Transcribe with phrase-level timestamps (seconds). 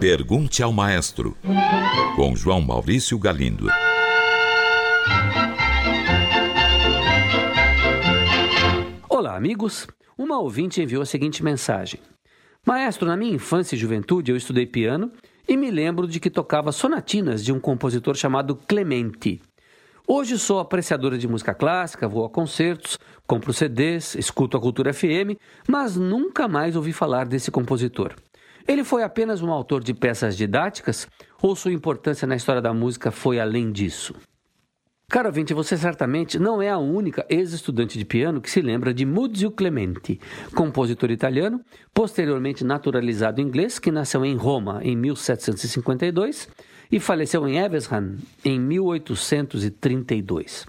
[0.00, 1.36] Pergunte ao Maestro,
[2.16, 3.66] com João Maurício Galindo.
[9.08, 9.86] Olá, amigos.
[10.16, 12.00] Uma ouvinte enviou a seguinte mensagem:
[12.66, 15.12] Maestro, na minha infância e juventude eu estudei piano
[15.48, 19.40] e me lembro de que tocava sonatinas de um compositor chamado Clementi.
[20.10, 25.36] Hoje sou apreciadora de música clássica, vou a concertos, compro CDs, escuto a Cultura FM,
[25.68, 28.14] mas nunca mais ouvi falar desse compositor.
[28.66, 31.06] Ele foi apenas um autor de peças didáticas
[31.42, 34.14] ou sua importância na história da música foi além disso?
[35.10, 39.04] Caro ouvinte, você certamente não é a única ex-estudante de piano que se lembra de
[39.04, 40.18] Muzio Clementi,
[40.54, 41.60] compositor italiano,
[41.92, 46.48] posteriormente naturalizado inglês, que nasceu em Roma em 1752
[46.90, 50.66] e faleceu em Evesham em 1832.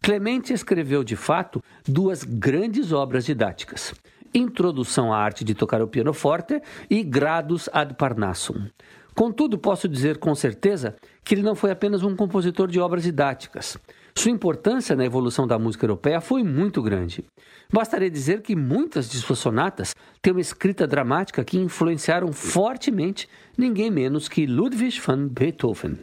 [0.00, 3.94] Clementi escreveu, de fato, duas grandes obras didáticas.
[4.34, 8.66] Introdução à arte de tocar o pianoforte e Gradus ad Parnassum.
[9.14, 13.76] Contudo, posso dizer com certeza que ele não foi apenas um compositor de obras didáticas.
[14.14, 17.24] Sua importância na evolução da música europeia foi muito grande.
[17.72, 23.90] Bastaria dizer que muitas de suas sonatas têm uma escrita dramática que influenciaram fortemente ninguém
[23.90, 25.98] menos que Ludwig van Beethoven.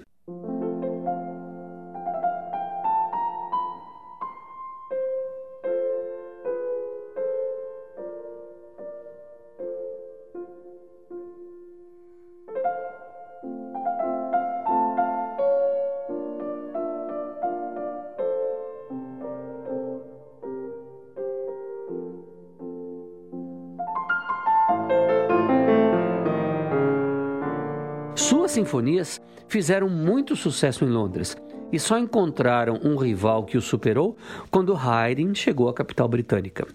[28.19, 31.37] Suas sinfonias fizeram muito sucesso em Londres
[31.71, 34.17] e só encontraram um rival que o superou
[34.51, 36.67] quando Haydn chegou à capital britânica.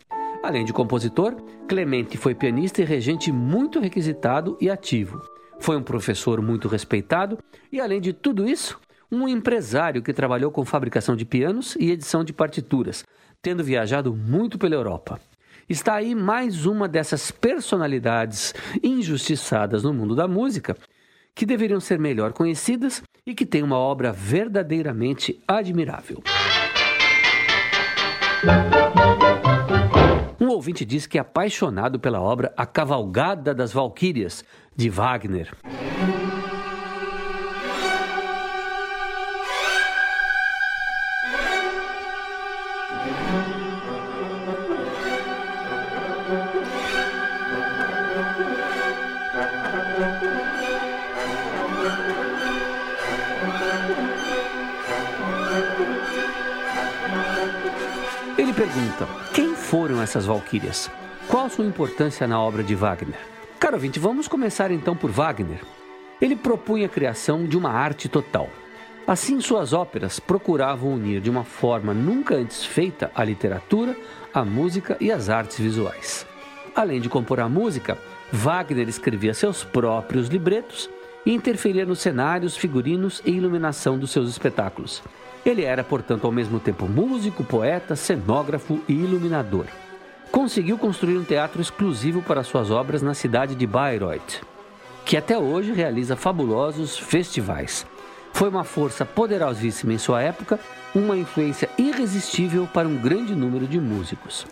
[0.43, 1.37] Além de compositor,
[1.69, 5.21] Clemente foi pianista e regente muito requisitado e ativo.
[5.61, 7.39] Foi um professor muito respeitado
[7.71, 8.81] e, além de tudo isso,
[9.13, 13.05] um empresário que trabalhou com fabricação de pianos e edição de partituras,
[13.43, 15.21] tendo viajado muito pela Europa.
[15.69, 20.75] Está aí mais uma dessas personalidades injustiçadas no mundo da música
[21.35, 26.23] que deveriam ser melhor conhecidas e que têm uma obra verdadeiramente admirável.
[30.41, 34.45] Um ouvinte diz que é apaixonado pela obra A Cavalgada das Valquírias,
[34.77, 35.53] de Wagner.
[58.37, 60.91] Ele pergunta: quem foram essas valquírias?
[61.29, 63.19] Qual sua importância na obra de Wagner?
[63.61, 65.61] Caro ouvinte, vamos começar então por Wagner.
[66.21, 68.51] Ele propunha a criação de uma arte total.
[69.07, 73.97] Assim, suas óperas procuravam unir de uma forma nunca antes feita a literatura,
[74.33, 76.27] a música e as artes visuais.
[76.75, 77.97] Além de compor a música,
[78.33, 80.91] Wagner escrevia seus próprios libretos
[81.25, 85.03] e interferia nos cenários, figurinos e iluminação dos seus espetáculos.
[85.45, 89.67] Ele era, portanto, ao mesmo tempo músico, poeta, cenógrafo e iluminador.
[90.33, 94.41] Conseguiu construir um teatro exclusivo para suas obras na cidade de Bayreuth,
[95.05, 97.87] que até hoje realiza fabulosos festivais.
[98.33, 100.59] Foi uma força poderosíssima em sua época,
[100.95, 104.47] uma influência irresistível para um grande número de músicos.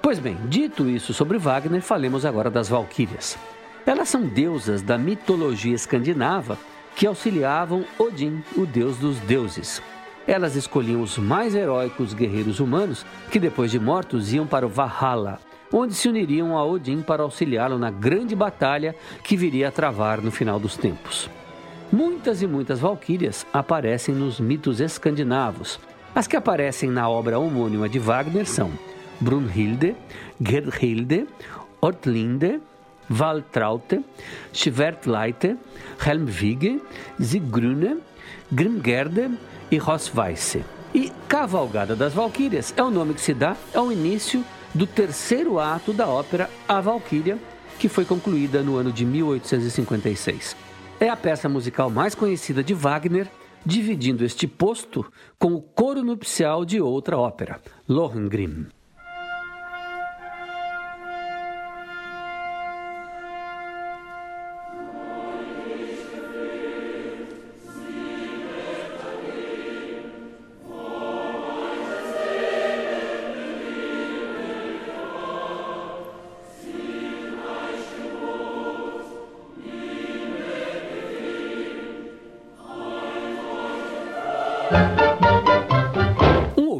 [0.00, 3.38] Pois bem, dito isso sobre Wagner, falemos agora das Valquírias.
[3.86, 6.58] Elas são deusas da mitologia escandinava
[6.96, 9.80] que auxiliavam Odin, o deus dos deuses.
[10.26, 15.40] Elas escolhiam os mais heróicos guerreiros humanos que, depois de mortos, iam para o Valhalla,
[15.72, 18.94] onde se uniriam a Odin para auxiliá-lo na grande batalha
[19.24, 21.28] que viria a travar no final dos tempos.
[21.90, 25.78] Muitas e muitas valquírias aparecem nos mitos escandinavos.
[26.14, 28.70] As que aparecem na obra homônima de Wagner são
[29.20, 29.96] Brunhilde,
[30.40, 31.26] Gerhilde,
[31.80, 32.60] Ortlinde,
[33.08, 34.04] Valtraute,
[34.52, 35.56] Schwertleite,
[36.04, 36.80] Helmwige,
[37.18, 37.98] Sigrune,
[38.50, 39.30] Grimgerde
[39.72, 40.62] e Rossweisse.
[40.94, 45.92] E Cavalgada das Valquírias é o nome que se dá ao início do terceiro ato
[45.92, 47.38] da ópera A Valquíria,
[47.78, 50.54] que foi concluída no ano de 1856.
[51.00, 53.28] É a peça musical mais conhecida de Wagner,
[53.64, 58.66] dividindo este posto com o coro nupcial de outra ópera, Lohengrin.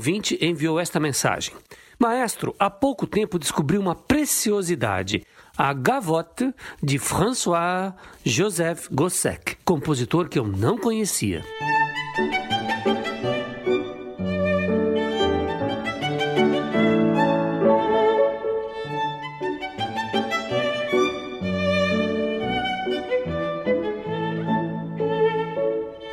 [0.02, 1.54] Ouvinte enviou esta mensagem.
[1.96, 5.24] Maestro, há pouco tempo descobri uma preciosidade,
[5.56, 6.52] a Gavotte
[6.82, 7.94] de François
[8.24, 11.44] Joseph Gossec, compositor que eu não conhecia.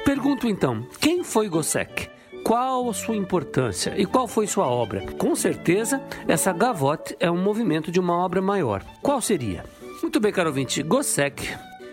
[0.05, 2.18] Pergunto então, quem foi Gossec?
[2.49, 5.05] Qual a sua importância e qual foi sua obra?
[5.19, 8.83] Com certeza, essa gavotte é um movimento de uma obra maior.
[9.03, 9.63] Qual seria?
[10.01, 11.47] Muito bem, caro ouvinte, Gossec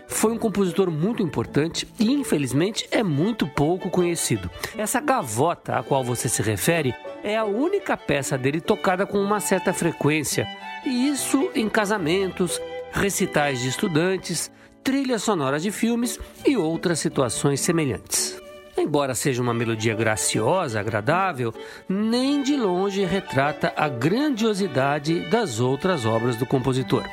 [0.07, 4.49] foi um compositor muito importante e, infelizmente, é muito pouco conhecido.
[4.75, 6.91] Essa gavota a qual você se refere
[7.23, 10.47] é a única peça dele tocada com uma certa frequência,
[10.83, 12.59] e isso em casamentos,
[12.91, 14.49] recitais de estudantes,
[14.83, 18.46] trilhas sonoras de filmes e outras situações semelhantes.
[18.77, 21.51] Embora seja uma melodia graciosa, agradável,
[21.89, 27.03] nem de longe retrata a grandiosidade das outras obras do compositor.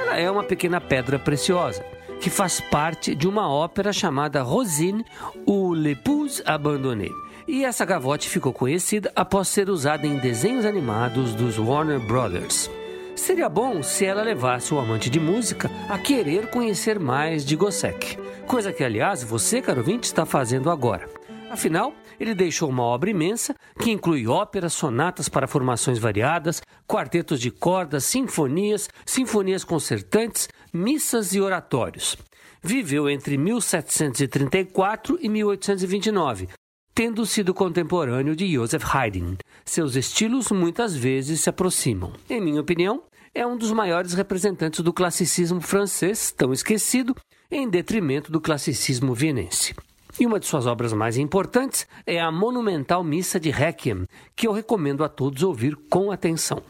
[0.00, 1.84] Ela é uma pequena pedra preciosa
[2.20, 5.04] que faz parte de uma ópera chamada Rosine
[5.44, 7.12] ou L'épouse abandonnée.
[7.46, 12.70] E essa gavote ficou conhecida após ser usada em desenhos animados dos Warner Brothers.
[13.14, 18.18] Seria bom se ela levasse o amante de música a querer conhecer mais de Gossec,
[18.44, 21.08] coisa que, aliás, você, caro ouvinte, está fazendo agora.
[21.50, 27.50] Afinal, ele deixou uma obra imensa que inclui óperas, sonatas para formações variadas, quartetos de
[27.50, 32.16] cordas, sinfonias, sinfonias concertantes, missas e oratórios.
[32.62, 36.48] Viveu entre 1734 e 1829,
[36.94, 39.36] tendo sido contemporâneo de Joseph Haydn.
[39.64, 42.12] Seus estilos muitas vezes se aproximam.
[42.28, 43.02] Em minha opinião,
[43.34, 47.14] é um dos maiores representantes do classicismo francês, tão esquecido,
[47.56, 49.74] em detrimento do classicismo vienense.
[50.18, 54.52] E uma de suas obras mais importantes é a monumental Missa de Requiem, que eu
[54.52, 56.60] recomendo a todos ouvir com atenção.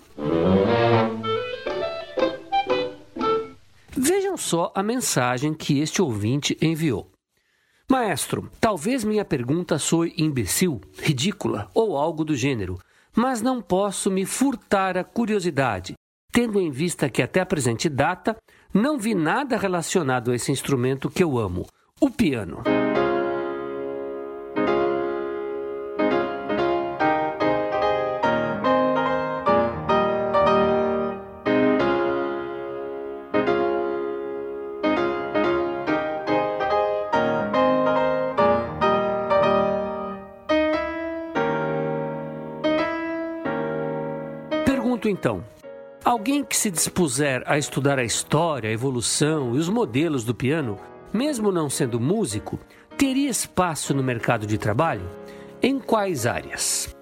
[3.96, 7.10] Vejam só a mensagem que este ouvinte enviou.
[7.88, 12.78] Maestro, talvez minha pergunta soe imbecil, ridícula ou algo do gênero,
[13.14, 15.94] mas não posso me furtar a curiosidade,
[16.32, 18.36] tendo em vista que até a presente data
[18.74, 21.64] não vi nada relacionado a esse instrumento que eu amo,
[22.00, 22.64] o piano.
[44.66, 45.53] Pergunto então:
[46.04, 50.78] alguém que se dispuser a estudar a história, a evolução e os modelos do piano,
[51.12, 52.60] mesmo não sendo músico,
[52.98, 55.08] teria espaço no mercado de trabalho?
[55.62, 56.94] Em quais áreas?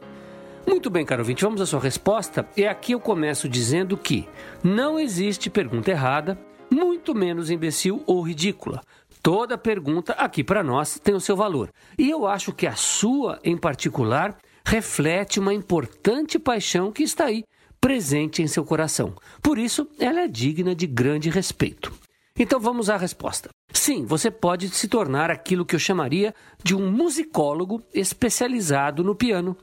[0.66, 2.48] Muito bem, caro ouvinte, vamos à sua resposta.
[2.56, 4.28] E aqui eu começo dizendo que
[4.62, 6.38] não existe pergunta errada,
[6.70, 8.80] muito menos imbecil ou ridícula.
[9.20, 11.70] Toda pergunta aqui para nós tem o seu valor.
[11.98, 17.44] E eu acho que a sua, em particular, reflete uma importante paixão que está aí
[17.82, 19.12] presente em seu coração.
[19.42, 21.92] Por isso, ela é digna de grande respeito.
[22.38, 23.50] Então vamos à resposta.
[23.72, 29.56] Sim, você pode se tornar aquilo que eu chamaria de um musicólogo especializado no piano.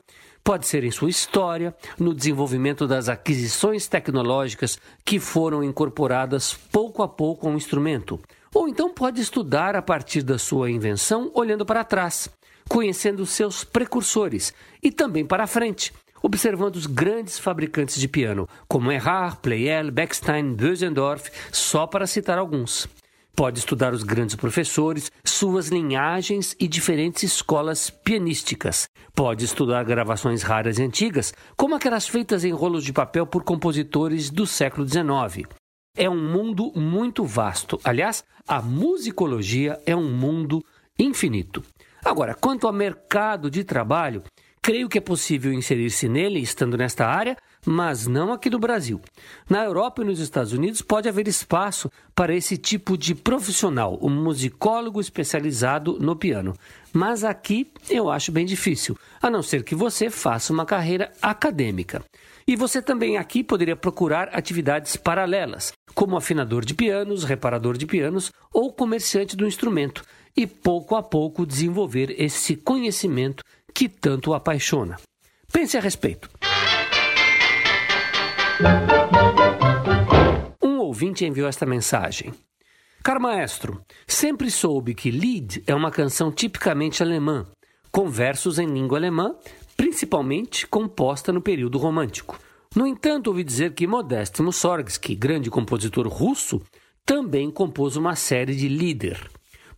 [0.44, 7.08] Pode ser em sua história, no desenvolvimento das aquisições tecnológicas que foram incorporadas pouco a
[7.08, 8.20] pouco ao instrumento.
[8.54, 12.28] Ou então pode estudar a partir da sua invenção olhando para trás,
[12.68, 14.52] conhecendo seus precursores
[14.82, 15.92] e também para frente,
[16.22, 22.88] observando os grandes fabricantes de piano, como Erhard, Pleyel, Beckstein, Bösendorf, só para citar alguns.
[23.34, 28.88] Pode estudar os grandes professores, suas linhagens e diferentes escolas pianísticas.
[29.14, 34.28] Pode estudar gravações raras e antigas, como aquelas feitas em rolos de papel por compositores
[34.28, 35.48] do século XIX.
[35.96, 37.80] É um mundo muito vasto.
[37.82, 40.62] Aliás, a musicologia é um mundo
[40.98, 41.62] infinito.
[42.04, 44.22] Agora, quanto ao mercado de trabalho,
[44.62, 49.00] Creio que é possível inserir-se nele estando nesta área, mas não aqui no Brasil.
[49.48, 54.10] Na Europa e nos Estados Unidos pode haver espaço para esse tipo de profissional, um
[54.10, 56.54] musicólogo especializado no piano.
[56.92, 62.04] Mas aqui eu acho bem difícil, a não ser que você faça uma carreira acadêmica.
[62.46, 68.30] E você também aqui poderia procurar atividades paralelas, como afinador de pianos, reparador de pianos
[68.52, 70.02] ou comerciante do instrumento,
[70.36, 73.42] e pouco a pouco desenvolver esse conhecimento
[73.80, 74.98] que tanto o apaixona.
[75.50, 76.28] Pense a respeito.
[80.62, 82.30] Um ouvinte enviou esta mensagem.
[83.02, 87.46] Caro maestro, sempre soube que Lied é uma canção tipicamente alemã,
[87.90, 89.34] com versos em língua alemã,
[89.78, 92.38] principalmente composta no período romântico.
[92.76, 96.60] No entanto, ouvi dizer que Modest Mussorgsky, grande compositor russo,
[97.06, 99.30] também compôs uma série de líder.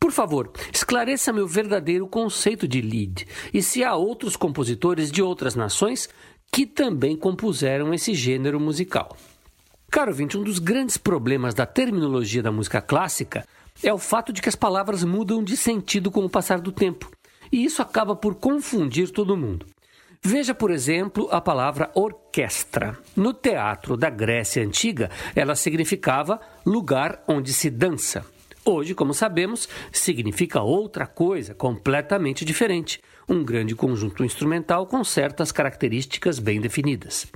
[0.02, 5.54] Por favor, esclareça-me o verdadeiro conceito de lead e se há outros compositores de outras
[5.54, 6.09] nações
[6.50, 9.16] que também compuseram esse gênero musical.
[9.88, 13.47] Caro ouvinte, um dos grandes problemas da terminologia da música clássica
[13.80, 17.09] é o fato de que as palavras mudam de sentido com o passar do tempo,
[17.52, 19.66] e isso acaba por confundir todo mundo.
[20.21, 22.99] Veja, por exemplo, a palavra orquestra.
[23.14, 28.26] No teatro da Grécia Antiga, ela significava lugar onde se dança.
[28.64, 36.38] Hoje, como sabemos, significa outra coisa completamente diferente, um grande conjunto instrumental com certas características
[36.38, 37.26] bem definidas.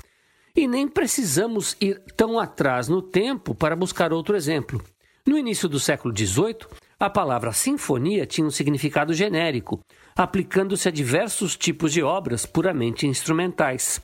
[0.55, 4.81] E nem precisamos ir tão atrás no tempo para buscar outro exemplo.
[5.27, 6.59] No início do século XVIII,
[6.99, 9.81] a palavra sinfonia tinha um significado genérico,
[10.15, 14.01] aplicando-se a diversos tipos de obras puramente instrumentais.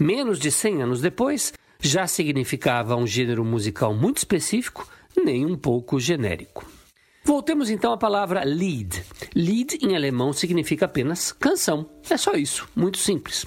[0.00, 5.98] Menos de 100 anos depois, já significava um gênero musical muito específico, nem um pouco
[5.98, 6.64] genérico.
[7.24, 9.04] Voltemos então à palavra Lied.
[9.34, 11.88] Lied em alemão significa apenas canção.
[12.10, 13.46] É só isso, muito simples.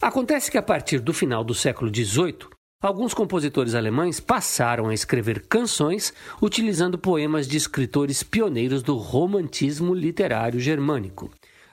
[0.00, 2.48] Acontece que a partir do final do século XVIII,
[2.80, 10.60] Alguns compositores alemães passaram a escrever canções utilizando poemas de escritores pioneiros do romantismo literário
[10.60, 11.28] germânico.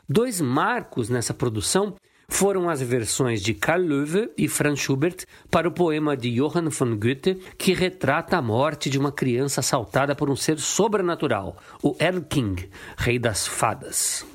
[0.10, 1.94] Dois marcos nessa produção
[2.28, 6.96] foram as versões de Karl Löwe e Franz Schubert para o poema de Johann von
[6.98, 12.56] Goethe, que retrata a morte de uma criança assaltada por um ser sobrenatural, o Erlking,
[12.98, 14.26] rei das fadas.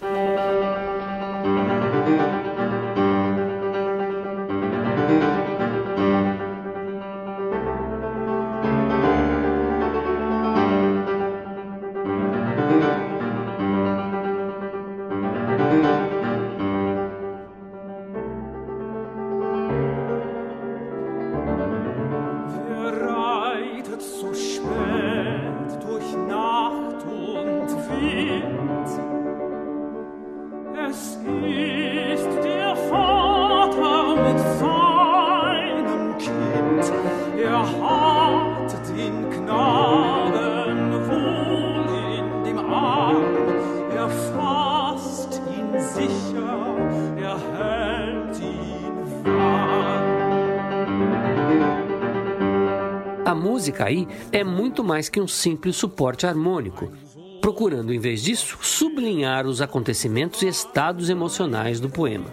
[53.40, 56.92] Música aí é muito mais que um simples suporte harmônico,
[57.40, 62.26] procurando, em vez disso, sublinhar os acontecimentos e estados emocionais do poema.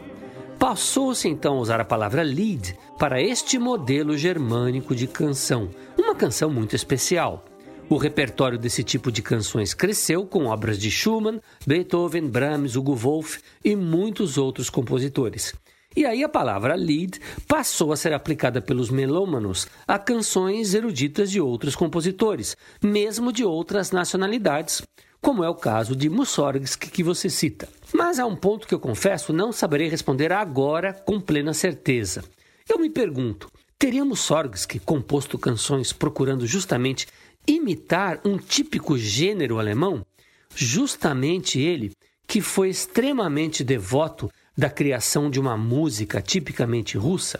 [0.60, 6.50] Passou-se então a usar a palavra Lied para este modelo germânico de canção, uma canção
[6.50, 7.46] muito especial.
[7.90, 13.38] O repertório desse tipo de canções cresceu com obras de Schumann, Beethoven, Brahms, Hugo Wolf
[13.64, 15.54] e muitos outros compositores.
[15.98, 21.42] E aí a palavra lead passou a ser aplicada pelos melômanos a canções eruditas de
[21.42, 24.84] outros compositores, mesmo de outras nacionalidades,
[25.20, 27.68] como é o caso de Mussorgsky que você cita.
[27.92, 32.24] Mas há um ponto que eu confesso não saberei responder agora com plena certeza.
[32.70, 33.50] Eu me pergunto,
[33.80, 37.08] teria Mussorgsky composto canções procurando justamente
[37.48, 40.06] imitar um típico gênero alemão?
[40.54, 41.92] Justamente ele,
[42.28, 47.40] que foi extremamente devoto da criação de uma música tipicamente russa?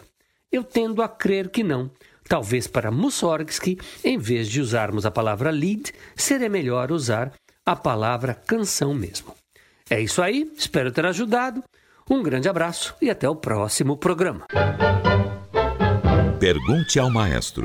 [0.50, 1.90] Eu tendo a crer que não.
[2.28, 7.32] Talvez para Mussorgsky, em vez de usarmos a palavra lead, seria melhor usar
[7.64, 9.34] a palavra canção mesmo.
[9.90, 11.64] É isso aí, espero ter ajudado.
[12.08, 14.46] Um grande abraço e até o próximo programa.
[16.38, 17.64] Pergunte ao maestro.